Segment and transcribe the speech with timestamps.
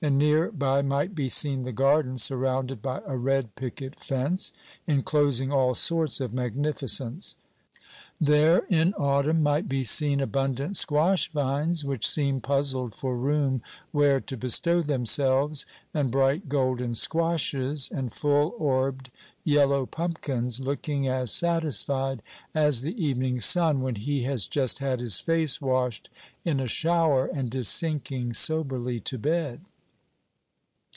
[0.00, 4.52] And near by might be seen the garden, surrounded by a red picket fence,
[4.86, 7.34] enclosing all sorts of magnificence.
[8.20, 13.60] There, in autumn, might be seen abundant squash vines, which seemed puzzled for room
[13.90, 19.10] where to bestow themselves; and bright golden squashes, and full orbed
[19.42, 22.22] yellow pumpkins, looking as satisfied
[22.54, 26.08] as the evening sun when he has just had his face washed
[26.44, 29.60] in a shower, and is sinking soberly to bed.